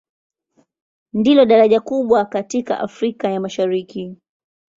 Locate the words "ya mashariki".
3.31-4.15